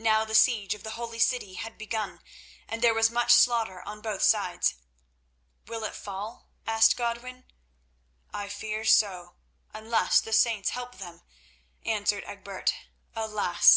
Now 0.00 0.24
the 0.24 0.34
siege 0.34 0.74
of 0.74 0.82
the 0.82 0.98
holy 0.98 1.20
city 1.20 1.54
had 1.54 1.78
begun, 1.78 2.22
and 2.66 2.82
there 2.82 2.92
was 2.92 3.08
much 3.08 3.32
slaughter 3.32 3.82
on 3.82 4.00
both 4.00 4.20
sides. 4.20 4.74
"Will 5.68 5.84
it 5.84 5.94
fall?" 5.94 6.48
asked 6.66 6.96
Godwin. 6.96 7.44
"I 8.34 8.48
fear 8.48 8.84
so, 8.84 9.36
unless 9.72 10.20
the 10.20 10.32
saints 10.32 10.70
help 10.70 10.96
them," 10.98 11.22
answered 11.84 12.24
Egbert. 12.26 12.74
"Alas! 13.14 13.68